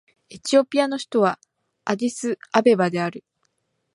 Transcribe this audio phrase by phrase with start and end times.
[0.31, 1.39] エチオピアの首都は
[1.85, 3.23] アディスアベバである